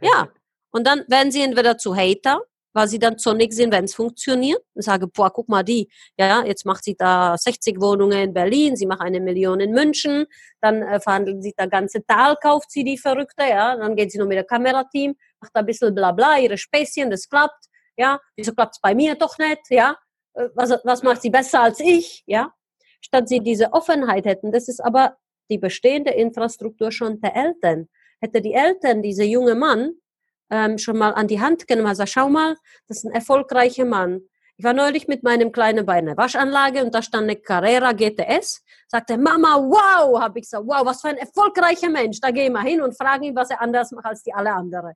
Ja. 0.00 0.28
Und 0.70 0.86
dann 0.86 1.04
werden 1.08 1.30
sie 1.30 1.42
entweder 1.42 1.78
zu 1.78 1.94
Hater, 1.94 2.40
weil 2.74 2.88
sie 2.88 2.98
dann 2.98 3.18
zornig 3.18 3.52
sind, 3.52 3.72
wenn 3.72 3.84
es 3.84 3.94
funktioniert 3.94 4.60
und 4.74 4.82
sagen, 4.82 5.08
boah, 5.14 5.32
guck 5.32 5.48
mal 5.48 5.62
die, 5.62 5.88
ja, 6.18 6.44
jetzt 6.44 6.66
macht 6.66 6.84
sie 6.84 6.96
da 6.96 7.36
60 7.38 7.80
Wohnungen 7.80 8.18
in 8.18 8.34
Berlin, 8.34 8.76
sie 8.76 8.86
macht 8.86 9.00
eine 9.00 9.20
Million 9.20 9.60
in 9.60 9.70
München, 9.70 10.26
dann 10.60 10.82
äh, 10.82 11.00
verhandelt 11.00 11.42
sie 11.42 11.54
das 11.56 11.70
ganze 11.70 12.04
Tal, 12.04 12.36
kauft 12.42 12.70
sie 12.70 12.82
die 12.82 12.98
Verrückte, 12.98 13.44
ja, 13.44 13.76
dann 13.76 13.94
geht 13.94 14.10
sie 14.10 14.18
noch 14.18 14.26
mit 14.26 14.38
dem 14.38 14.46
Kamerateam, 14.46 15.14
macht 15.40 15.52
da 15.54 15.60
ein 15.60 15.66
bisschen 15.66 15.94
bla 15.94 16.10
bla, 16.10 16.38
ihre 16.38 16.58
Späßchen, 16.58 17.10
das 17.10 17.28
klappt, 17.28 17.66
ja, 17.96 18.18
wieso 18.36 18.52
klappt 18.52 18.74
es 18.74 18.80
bei 18.80 18.94
mir 18.94 19.14
doch 19.14 19.38
nicht, 19.38 19.62
ja, 19.70 19.96
was, 20.54 20.70
was 20.84 21.02
macht 21.02 21.22
sie 21.22 21.30
besser 21.30 21.62
als 21.62 21.80
ich, 21.80 22.22
ja, 22.26 22.52
statt 23.00 23.28
sie 23.28 23.40
diese 23.40 23.72
Offenheit 23.72 24.26
hätten, 24.26 24.52
das 24.52 24.68
ist 24.68 24.80
aber 24.80 25.16
die 25.50 25.58
bestehende 25.58 26.12
Infrastruktur 26.12 26.90
schon 26.90 27.20
der 27.20 27.36
Eltern. 27.36 27.88
Hätte 28.20 28.40
die 28.40 28.54
Eltern 28.54 29.02
diese 29.02 29.24
junge 29.24 29.54
Mann 29.54 29.94
ähm, 30.50 30.78
schon 30.78 30.96
mal 30.96 31.12
an 31.12 31.28
die 31.28 31.40
Hand 31.40 31.66
genommen, 31.66 31.88
also 31.88 32.06
schau 32.06 32.28
mal, 32.28 32.56
das 32.88 32.98
ist 32.98 33.04
ein 33.04 33.12
erfolgreicher 33.12 33.84
Mann. 33.84 34.22
Ich 34.56 34.64
war 34.64 34.72
neulich 34.72 35.08
mit 35.08 35.24
meinem 35.24 35.50
Kleinen 35.50 35.84
bei 35.84 35.94
einer 35.94 36.16
Waschanlage 36.16 36.84
und 36.84 36.94
da 36.94 37.02
stand 37.02 37.24
eine 37.24 37.36
Carrera 37.36 37.92
GTS. 37.92 38.62
Sagte, 38.86 39.18
Mama, 39.18 39.56
wow, 39.56 40.20
habe 40.20 40.38
ich 40.38 40.44
gesagt, 40.44 40.64
wow, 40.66 40.86
was 40.86 41.00
für 41.00 41.08
ein 41.08 41.16
erfolgreicher 41.16 41.90
Mensch. 41.90 42.20
Da 42.20 42.30
gehen 42.30 42.52
wir 42.52 42.62
hin 42.62 42.80
und 42.80 42.96
fragen 42.96 43.24
ihn, 43.24 43.34
was 43.34 43.50
er 43.50 43.60
anders 43.60 43.90
macht 43.90 44.06
als 44.06 44.22
die 44.22 44.32
alle 44.32 44.52
anderen. 44.52 44.94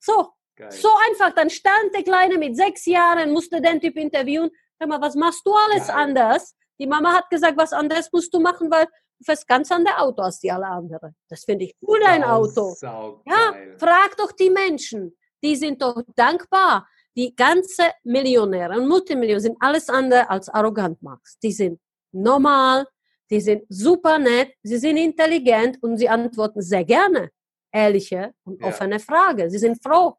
So, 0.00 0.30
Geil. 0.56 0.70
so 0.70 0.88
einfach. 1.10 1.34
Dann 1.34 1.50
stand 1.50 1.94
der 1.94 2.02
Kleine 2.02 2.38
mit 2.38 2.56
sechs 2.56 2.86
Jahren, 2.86 3.30
musste 3.30 3.60
den 3.60 3.78
Typ 3.78 3.96
interviewen. 3.96 4.50
Sag 4.84 4.90
mal, 4.90 5.00
was 5.00 5.14
machst 5.14 5.46
du 5.46 5.52
alles 5.54 5.86
Geil. 5.86 5.96
anders? 5.96 6.54
Die 6.78 6.86
Mama 6.86 7.14
hat 7.14 7.30
gesagt, 7.30 7.56
was 7.56 7.72
anderes 7.72 8.10
musst 8.12 8.34
du 8.34 8.40
machen, 8.40 8.70
weil 8.70 8.84
du 8.84 9.24
fährst 9.24 9.48
ganz 9.48 9.72
andere 9.72 9.96
Auto 9.98 10.20
als 10.20 10.40
die 10.40 10.50
alle 10.50 10.66
anderen. 10.66 11.16
Das 11.30 11.44
finde 11.44 11.64
ich 11.64 11.74
cool, 11.86 11.98
dein 12.00 12.22
Auto. 12.22 12.74
Ja, 12.82 13.54
frag 13.78 14.14
doch 14.18 14.32
die 14.32 14.50
Menschen. 14.50 15.16
Die 15.42 15.56
sind 15.56 15.80
doch 15.80 16.02
dankbar. 16.16 16.86
Die 17.16 17.34
ganze 17.34 17.92
Millionäre 18.02 18.78
und 18.78 18.86
Multimillionäre 18.88 19.40
sind 19.40 19.56
alles 19.60 19.88
andere 19.88 20.28
als 20.28 20.50
arrogant, 20.50 21.00
Max. 21.02 21.38
Die 21.38 21.52
sind 21.52 21.80
normal, 22.12 22.86
die 23.30 23.40
sind 23.40 23.64
super 23.70 24.18
nett, 24.18 24.52
sie 24.62 24.76
sind 24.76 24.98
intelligent 24.98 25.82
und 25.82 25.96
sie 25.96 26.08
antworten 26.10 26.60
sehr 26.60 26.84
gerne 26.84 27.30
ehrliche 27.72 28.34
und 28.44 28.60
Ja. 28.60 28.66
offene 28.68 29.00
Fragen. 29.00 29.48
Sie 29.48 29.58
sind 29.58 29.82
froh, 29.82 30.16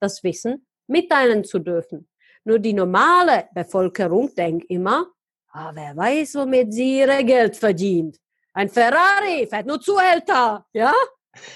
das 0.00 0.20
Wissen 0.24 0.66
mitteilen 0.88 1.44
zu 1.44 1.60
dürfen. 1.60 2.08
Nur 2.44 2.58
die 2.58 2.72
normale 2.72 3.48
Bevölkerung 3.54 4.34
denkt 4.34 4.70
immer, 4.70 5.06
ah, 5.52 5.70
wer 5.74 5.96
weiß, 5.96 6.36
womit 6.36 6.72
sie 6.72 7.00
ihre 7.00 7.24
Geld 7.24 7.56
verdient. 7.56 8.18
Ein 8.52 8.68
Ferrari 8.68 9.46
fährt 9.46 9.66
nur 9.66 9.80
Zuhälter, 9.80 10.66
ja? 10.72 10.92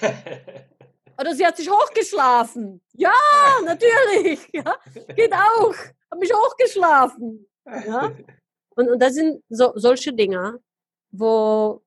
Oder 1.19 1.33
sie 1.33 1.45
hat 1.45 1.57
sich 1.57 1.69
hochgeschlafen. 1.69 2.81
Ja, 2.93 3.13
natürlich. 3.65 4.47
Ja, 4.53 4.75
geht 5.15 5.33
auch. 5.33 5.75
Hab 6.11 6.19
mich 6.19 6.33
hochgeschlafen. 6.33 7.47
Ja? 7.65 8.11
Und, 8.75 8.89
und 8.89 9.01
das 9.01 9.15
sind 9.15 9.41
so, 9.49 9.71
solche 9.75 10.13
Dinge, 10.13 10.59
wo 11.11 11.81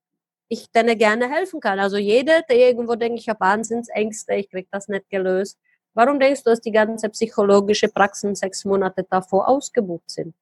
ich 0.47 0.71
denen 0.71 0.97
gerne 0.97 1.29
helfen 1.29 1.59
kann. 1.59 1.79
Also 1.79 1.97
jeder, 1.97 2.41
der 2.41 2.57
irgendwo 2.57 2.95
denkt, 2.95 3.19
ich 3.19 3.29
habe 3.29 3.39
Wahnsinnsängste, 3.39 4.33
ich 4.33 4.49
krieg 4.49 4.67
das 4.71 4.87
nicht 4.87 5.09
gelöst. 5.09 5.59
Warum 5.99 6.17
denkst 6.17 6.43
du, 6.43 6.51
dass 6.51 6.61
die 6.61 6.71
ganze 6.71 7.09
psychologische 7.09 7.89
Praxen 7.89 8.33
sechs 8.33 8.63
Monate 8.63 9.05
davor 9.09 9.49
ausgebucht 9.49 10.09
sind? 10.09 10.33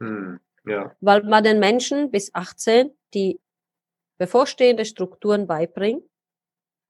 Hm, 0.00 0.40
ja. 0.64 0.96
Weil 1.00 1.22
man 1.22 1.44
den 1.44 1.60
Menschen 1.60 2.10
bis 2.10 2.34
18 2.34 2.90
die 3.14 3.38
bevorstehende 4.18 4.84
Strukturen 4.84 5.46
beibringt, 5.46 6.02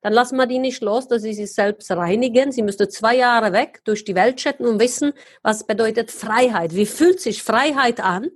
dann 0.00 0.14
lassen 0.14 0.36
wir 0.38 0.46
die 0.46 0.60
nicht 0.60 0.80
los, 0.80 1.08
dass 1.08 1.20
sie 1.20 1.34
sich 1.34 1.52
selbst 1.52 1.90
reinigen. 1.90 2.52
Sie 2.52 2.62
müsste 2.62 2.88
zwei 2.88 3.16
Jahre 3.16 3.52
weg 3.52 3.82
durch 3.84 4.02
die 4.02 4.14
Welt 4.14 4.38
chatten 4.38 4.64
und 4.64 4.80
wissen, 4.80 5.12
was 5.42 5.66
bedeutet 5.66 6.10
Freiheit. 6.10 6.74
Wie 6.74 6.86
fühlt 6.86 7.20
sich 7.20 7.42
Freiheit 7.42 8.00
an, 8.00 8.30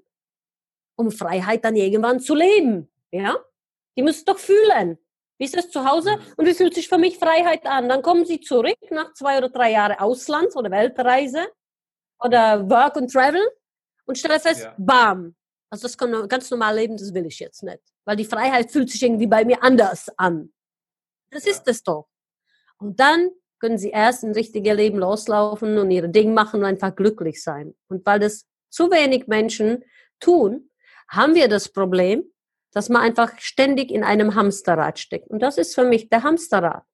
um 0.94 1.10
Freiheit 1.10 1.64
dann 1.64 1.74
irgendwann 1.74 2.20
zu 2.20 2.34
leben? 2.34 2.90
Ja? 3.12 3.38
Die 3.96 4.02
müssen 4.02 4.26
doch 4.26 4.38
fühlen. 4.38 4.98
Wie 5.40 5.46
ist 5.46 5.56
es 5.56 5.70
zu 5.70 5.86
Hause? 5.86 6.16
Mhm. 6.16 6.22
Und 6.36 6.46
wie 6.46 6.52
fühlt 6.54 6.74
sich 6.74 6.86
für 6.88 6.98
mich 6.98 7.18
Freiheit 7.18 7.64
an? 7.66 7.88
Dann 7.88 8.02
kommen 8.02 8.26
sie 8.26 8.40
zurück 8.40 8.76
nach 8.90 9.14
zwei 9.14 9.38
oder 9.38 9.48
drei 9.48 9.72
Jahren 9.72 9.96
Auslands- 9.98 10.54
oder 10.54 10.70
Weltreise 10.70 11.46
oder 12.22 12.68
Work 12.68 12.98
and 12.98 13.10
Travel 13.10 13.40
und 14.04 14.18
stellen 14.18 14.38
fest, 14.38 14.64
Ja. 14.64 14.74
bam. 14.76 15.34
Also 15.70 15.84
das 15.84 15.96
kann 15.96 16.28
ganz 16.28 16.50
normal 16.50 16.76
leben, 16.76 16.98
das 16.98 17.14
will 17.14 17.24
ich 17.24 17.38
jetzt 17.38 17.62
nicht. 17.62 17.80
Weil 18.04 18.16
die 18.16 18.26
Freiheit 18.26 18.70
fühlt 18.70 18.90
sich 18.90 19.02
irgendwie 19.02 19.26
bei 19.26 19.46
mir 19.46 19.62
anders 19.62 20.10
an. 20.18 20.52
Das 21.30 21.46
Ja. 21.46 21.52
ist 21.52 21.66
es 21.68 21.82
doch. 21.82 22.08
Und 22.78 23.00
dann 23.00 23.30
können 23.60 23.78
sie 23.78 23.90
erst 23.90 24.22
ein 24.24 24.32
richtiges 24.32 24.74
Leben 24.74 24.98
loslaufen 24.98 25.78
und 25.78 25.90
ihre 25.90 26.10
Dinge 26.10 26.32
machen 26.32 26.60
und 26.60 26.66
einfach 26.66 26.94
glücklich 26.94 27.42
sein. 27.42 27.74
Und 27.88 28.04
weil 28.04 28.18
das 28.18 28.44
zu 28.68 28.90
wenig 28.90 29.26
Menschen 29.26 29.84
tun, 30.18 30.70
haben 31.08 31.34
wir 31.34 31.48
das 31.48 31.70
Problem, 31.70 32.30
dass 32.72 32.88
man 32.88 33.02
einfach 33.02 33.38
ständig 33.38 33.90
in 33.90 34.04
einem 34.04 34.34
Hamsterrad 34.34 34.98
steckt. 34.98 35.28
Und 35.28 35.40
das 35.40 35.58
ist 35.58 35.74
für 35.74 35.84
mich 35.84 36.08
der 36.08 36.22
Hamsterrad. 36.22 36.84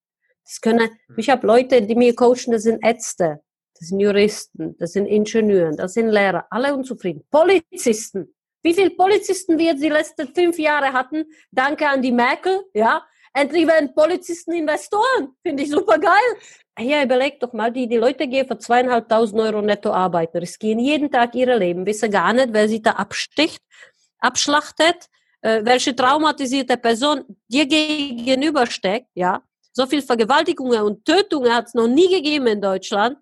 Das 0.44 0.60
können, 0.60 0.88
ich 1.16 1.28
habe 1.28 1.46
Leute, 1.46 1.82
die 1.82 1.94
mir 1.94 2.14
coachen, 2.14 2.52
das 2.52 2.62
sind 2.62 2.84
Ärzte, 2.84 3.40
das 3.78 3.88
sind 3.88 4.00
Juristen, 4.00 4.76
das 4.78 4.92
sind 4.92 5.06
Ingenieure, 5.06 5.74
das 5.76 5.94
sind 5.94 6.08
Lehrer, 6.08 6.46
alle 6.50 6.74
unzufrieden. 6.74 7.26
Polizisten. 7.30 8.32
Wie 8.62 8.74
viele 8.74 8.90
Polizisten 8.90 9.58
wir 9.58 9.74
die 9.74 9.88
letzten 9.88 10.28
fünf 10.34 10.58
Jahre 10.58 10.92
hatten, 10.92 11.24
danke 11.50 11.88
an 11.88 12.02
die 12.02 12.12
Merkel, 12.12 12.64
ja. 12.74 13.04
Endlich 13.32 13.66
werden 13.66 13.94
Polizisten 13.94 14.52
Investoren. 14.52 15.36
Finde 15.42 15.62
ich 15.62 15.70
super 15.70 15.98
geil. 15.98 16.12
Ja, 16.78 17.02
überleg 17.02 17.38
doch 17.40 17.52
mal, 17.52 17.70
die, 17.70 17.86
die 17.86 17.96
Leute 17.96 18.28
gehen 18.28 18.46
für 18.46 18.58
zweieinhalbtausend 18.58 19.40
Euro 19.40 19.60
netto 19.60 19.92
arbeiten, 19.92 20.38
riskieren 20.38 20.78
jeden 20.78 21.10
Tag 21.10 21.34
ihre 21.34 21.58
Leben, 21.58 21.84
wissen 21.84 22.10
gar 22.10 22.32
nicht, 22.32 22.48
wer 22.52 22.66
sie 22.66 22.80
da 22.80 22.92
absticht, 22.92 23.62
abschlachtet, 24.18 25.08
äh, 25.40 25.64
welche 25.64 25.94
traumatisierte 25.94 26.76
Person 26.76 27.24
dir 27.48 27.66
gegenübersteckt, 27.66 29.08
ja. 29.14 29.42
So 29.72 29.86
viel 29.86 30.00
Vergewaltigungen 30.00 30.80
und 30.82 31.04
Tötungen 31.04 31.54
hat 31.54 31.66
es 31.66 31.74
noch 31.74 31.88
nie 31.88 32.08
gegeben 32.08 32.46
in 32.46 32.62
Deutschland. 32.62 33.18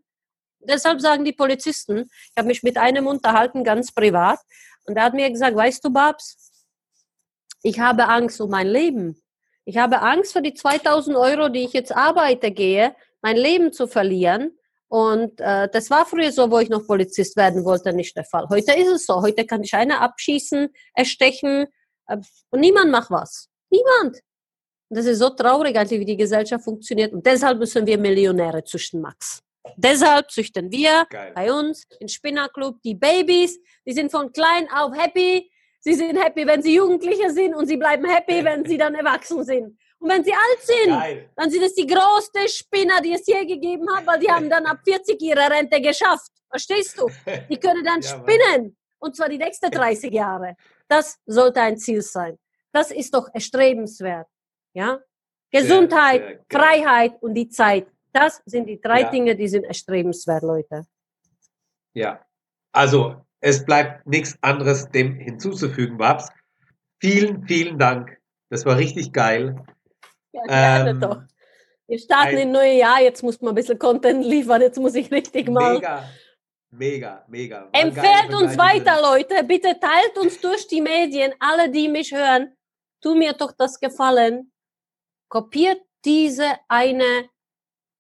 Deshalb 0.61 1.00
sagen 1.00 1.25
die 1.25 1.33
Polizisten, 1.33 2.09
ich 2.09 2.33
habe 2.37 2.49
mich 2.49 2.62
mit 2.62 2.76
einem 2.76 3.06
unterhalten, 3.06 3.64
ganz 3.64 3.92
privat, 3.92 4.38
und 4.87 4.97
er 4.97 5.04
hat 5.04 5.14
mir 5.14 5.30
gesagt, 5.30 5.56
weißt 5.56 5.85
du, 5.85 5.90
Babs, 5.90 6.37
ich 7.62 7.80
habe 7.80 8.09
Angst 8.09 8.40
um 8.40 8.50
mein 8.50 8.68
Leben. 8.68 9.23
Ich 9.64 9.78
habe 9.78 10.02
Angst 10.02 10.33
für 10.33 10.42
die 10.42 10.54
2000 10.54 11.16
Euro, 11.16 11.49
die 11.49 11.64
ich 11.64 11.73
jetzt 11.73 11.94
arbeite 11.94 12.50
gehe, 12.50 12.94
mein 13.23 13.37
Leben 13.37 13.73
zu 13.73 13.87
verlieren. 13.87 14.59
Und 14.88 15.40
äh, 15.40 15.68
das 15.73 15.88
war 15.88 16.04
früher 16.04 16.30
so, 16.30 16.50
wo 16.50 16.59
ich 16.59 16.68
noch 16.68 16.87
Polizist 16.87 17.37
werden 17.37 17.64
wollte, 17.64 17.94
nicht 17.94 18.14
der 18.16 18.25
Fall. 18.25 18.47
Heute 18.50 18.75
ist 18.75 18.88
es 18.88 19.06
so. 19.06 19.23
Heute 19.23 19.47
kann 19.47 19.62
ich 19.62 19.73
einer 19.73 20.02
abschießen, 20.02 20.68
erstechen 20.94 21.66
und 22.06 22.61
niemand 22.61 22.90
macht 22.90 23.11
was. 23.11 23.49
Niemand. 23.70 24.20
Und 24.88 24.99
das 24.99 25.06
ist 25.06 25.18
so 25.18 25.30
traurig, 25.30 25.76
eigentlich, 25.76 26.00
wie 26.00 26.04
die 26.04 26.16
Gesellschaft 26.16 26.64
funktioniert. 26.64 27.12
Und 27.12 27.25
deshalb 27.25 27.58
müssen 27.58 27.87
wir 27.87 27.99
Millionäre 27.99 28.62
zwischen 28.64 29.00
Max. 29.00 29.42
Deshalb 29.76 30.30
züchten 30.30 30.70
wir 30.70 31.06
Geil. 31.08 31.32
bei 31.34 31.50
uns 31.52 31.84
im 31.99 32.08
Spinnerclub 32.08 32.80
die 32.82 32.94
Babys. 32.94 33.58
Die 33.87 33.92
sind 33.92 34.11
von 34.11 34.30
klein 34.32 34.68
auf 34.70 34.94
happy. 34.96 35.50
Sie 35.80 35.94
sind 35.94 36.16
happy, 36.23 36.46
wenn 36.46 36.62
sie 36.62 36.75
Jugendliche 36.75 37.30
sind 37.30 37.54
und 37.54 37.66
sie 37.66 37.76
bleiben 37.76 38.04
happy, 38.04 38.44
wenn 38.44 38.64
sie 38.64 38.76
dann 38.78 38.94
erwachsen 38.94 39.44
sind. 39.44 39.78
Und 39.99 40.11
wenn 40.11 40.23
sie 40.23 40.32
alt 40.32 40.61
sind, 40.61 40.90
Geil. 40.94 41.30
dann 41.37 41.50
sind 41.50 41.62
es 41.62 41.75
die 41.75 41.87
größte 41.87 42.46
Spinner, 42.49 43.00
die 43.00 43.14
es 43.14 43.26
je 43.26 43.44
gegeben 43.46 43.87
hat, 43.94 44.06
weil 44.06 44.18
die 44.18 44.30
haben 44.30 44.50
dann 44.50 44.66
ab 44.66 44.78
40 44.84 45.20
ihre 45.23 45.50
Rente 45.50 45.80
geschafft. 45.80 46.30
Verstehst 46.50 46.99
du? 47.00 47.08
Die 47.50 47.56
können 47.58 47.84
dann 47.84 48.00
Ja, 48.00 48.08
spinnen. 48.08 48.76
Und 48.99 49.16
zwar 49.16 49.28
die 49.28 49.38
nächsten 49.38 49.70
30 49.70 50.12
Jahre. 50.12 50.54
Das 50.88 51.18
sollte 51.26 51.60
ein 51.60 51.76
Ziel 51.78 52.02
sein. 52.02 52.38
Das 52.72 52.90
ist 52.90 53.14
doch 53.14 53.28
erstrebenswert. 53.32 54.26
Ja? 54.74 55.00
Gesundheit, 55.50 56.20
sehr 56.22 56.34
geil. 56.36 56.44
Freiheit 56.50 57.22
und 57.22 57.34
die 57.34 57.48
Zeit. 57.48 57.86
Das 58.12 58.42
sind 58.46 58.66
die 58.66 58.80
drei 58.80 59.02
Ja. 59.02 59.10
Dinge, 59.10 59.36
die 59.36 59.48
sind 59.48 59.64
erstrebenswert, 59.64 60.42
Leute. 60.42 60.84
Ja. 61.94 62.24
Also, 62.72 63.24
es 63.40 63.64
bleibt 63.64 64.06
nichts 64.06 64.36
anderes 64.40 64.88
dem 64.90 65.14
hinzuzufügen, 65.16 65.96
Babs. 65.98 66.28
Vielen, 67.00 67.46
vielen 67.46 67.78
Dank. 67.78 68.16
Das 68.50 68.64
war 68.66 68.76
richtig 68.76 69.12
geil. 69.12 69.56
Ja, 70.32 70.42
gerne 70.44 70.90
Ähm, 70.90 71.00
doch. 71.00 71.22
Wir 71.86 71.98
starten 71.98 72.28
ein- 72.36 72.38
in 72.38 72.52
neue 72.52 72.78
Jahr, 72.78 73.00
jetzt 73.02 73.22
muss 73.22 73.40
man 73.40 73.50
ein 73.50 73.54
bisschen 73.54 73.78
Content 73.78 74.24
liefern, 74.24 74.60
jetzt 74.62 74.78
muss 74.78 74.94
ich 74.94 75.10
richtig 75.10 75.48
mal. 75.50 75.74
Mega, 75.74 76.04
mega, 76.76 77.24
mega. 77.28 77.62
War 77.62 77.68
Empfehlt 77.72 78.34
uns 78.34 78.56
weiter, 78.58 79.00
Leute. 79.00 79.44
Bitte 79.44 79.78
teilt 79.78 80.16
uns 80.18 80.40
durch 80.40 80.66
die 80.66 80.80
Medien. 80.80 81.32
Alle, 81.38 81.70
die 81.70 81.88
mich 81.88 82.12
hören, 82.12 82.56
tu 83.00 83.14
mir 83.14 83.32
doch 83.32 83.52
das 83.52 83.80
Gefallen. 83.80 84.52
Kopiert 85.28 85.80
diese 86.04 86.52
eine 86.68 87.28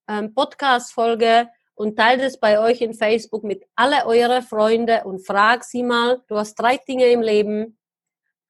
ähm, 0.08 0.34
Podcast-Folge 0.34 1.48
und 1.74 1.96
teilt 1.96 2.20
es 2.20 2.38
bei 2.38 2.58
euch 2.58 2.80
in 2.80 2.94
Facebook 2.94 3.44
mit 3.44 3.64
alle 3.74 4.06
eure 4.06 4.42
Freunde 4.42 5.04
und 5.04 5.26
frag 5.26 5.64
sie 5.64 5.82
mal. 5.82 6.22
Du 6.28 6.36
hast 6.36 6.54
drei 6.54 6.76
Dinge 6.76 7.06
im 7.06 7.22
Leben. 7.22 7.78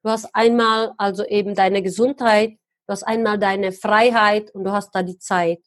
Du 0.02 0.10
hast 0.10 0.28
einmal 0.34 0.92
also 0.98 1.24
eben 1.24 1.54
deine 1.54 1.82
Gesundheit, 1.82 2.50
du 2.86 2.92
hast 2.92 3.04
einmal 3.04 3.38
deine 3.38 3.72
Freiheit 3.72 4.50
und 4.50 4.64
du 4.64 4.72
hast 4.72 4.94
da 4.94 5.02
die 5.02 5.18
Zeit. 5.18 5.60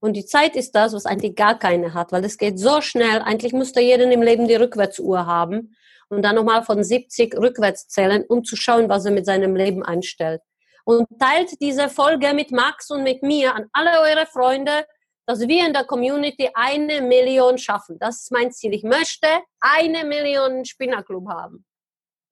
Und 0.00 0.14
die 0.14 0.24
Zeit 0.24 0.56
ist 0.56 0.74
das, 0.74 0.94
was 0.94 1.06
eigentlich 1.06 1.36
gar 1.36 1.58
keine 1.58 1.92
hat, 1.92 2.10
weil 2.10 2.24
es 2.24 2.38
geht 2.38 2.58
so 2.58 2.80
schnell. 2.80 3.20
Eigentlich 3.20 3.52
müsste 3.52 3.80
jeder 3.80 4.10
im 4.10 4.22
Leben 4.22 4.48
die 4.48 4.54
Rückwärtsuhr 4.54 5.26
haben 5.26 5.76
und 6.08 6.22
dann 6.22 6.36
nochmal 6.36 6.64
von 6.64 6.82
70 6.82 7.36
rückwärts 7.36 7.86
zählen, 7.88 8.24
um 8.26 8.42
zu 8.42 8.56
schauen, 8.56 8.88
was 8.88 9.04
er 9.04 9.12
mit 9.12 9.26
seinem 9.26 9.54
Leben 9.54 9.84
einstellt. 9.84 10.40
Und 10.84 11.06
teilt 11.18 11.60
diese 11.60 11.90
Folge 11.90 12.32
mit 12.32 12.50
Max 12.50 12.90
und 12.90 13.02
mit 13.02 13.22
mir 13.22 13.54
an 13.54 13.66
alle 13.72 14.00
eure 14.00 14.26
Freunde, 14.26 14.86
dass 15.26 15.40
wir 15.40 15.66
in 15.66 15.74
der 15.74 15.84
Community 15.84 16.50
eine 16.54 17.02
Million 17.02 17.58
schaffen. 17.58 17.98
Das 17.98 18.22
ist 18.22 18.32
mein 18.32 18.50
Ziel. 18.50 18.72
Ich 18.72 18.82
möchte 18.82 19.28
eine 19.60 20.04
Million 20.04 20.64
Spinnerclub 20.64 21.28
haben. 21.28 21.66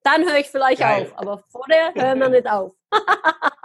Dann 0.03 0.23
höre 0.23 0.39
ich 0.39 0.47
vielleicht 0.47 0.81
Geil. 0.81 1.03
auf, 1.03 1.17
aber 1.17 1.43
vorher 1.49 1.93
hören 1.93 2.19
wir 2.19 2.29
nicht 2.29 2.49
auf. 2.49 2.73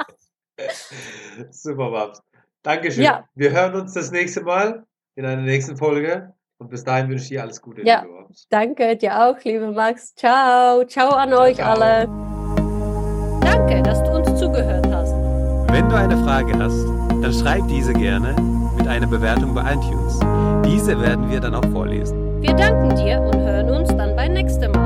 Super, 1.50 1.90
Babs. 1.90 2.23
Dankeschön. 2.64 3.04
Ja. 3.04 3.25
Wir 3.35 3.52
hören 3.52 3.75
uns 3.75 3.92
das 3.92 4.11
nächste 4.11 4.42
Mal 4.42 4.85
in 5.14 5.25
einer 5.25 5.42
nächsten 5.42 5.76
Folge. 5.76 6.33
Und 6.59 6.71
bis 6.71 6.83
dahin 6.83 7.09
wünsche 7.09 7.25
ich 7.25 7.28
dir 7.28 7.42
alles 7.42 7.61
Gute. 7.61 7.83
Ja. 7.85 8.04
Danke 8.49 8.97
dir 8.97 9.23
auch, 9.23 9.37
liebe 9.44 9.71
Max. 9.71 10.14
Ciao. 10.14 10.85
Ciao 10.85 11.11
an 11.11 11.33
euch 11.35 11.56
ciao. 11.56 11.75
alle. 11.75 12.09
Danke, 13.42 13.83
dass 13.83 14.02
du 14.02 14.11
uns 14.12 14.40
zugehört 14.40 14.87
hast. 14.90 15.12
Wenn 15.73 15.88
du 15.88 15.97
eine 15.97 16.16
Frage 16.25 16.59
hast, 16.59 16.87
dann 17.23 17.33
schreib 17.33 17.68
diese 17.68 17.92
gerne 17.92 18.35
mit 18.78 18.88
einer 18.88 19.06
Bewertung 19.06 19.54
bei 19.54 19.75
iTunes. 19.75 20.18
Diese 20.64 20.99
werden 21.00 21.30
wir 21.30 21.40
dann 21.40 21.54
auch 21.54 21.66
vorlesen. 21.71 22.40
Wir 22.40 22.54
danken 22.54 22.97
dir 22.97 23.21
und 23.21 23.37
hören 23.37 23.71
uns 23.71 23.88
dann 23.88 24.16
beim 24.16 24.33
nächsten 24.33 24.71
Mal. 24.73 24.84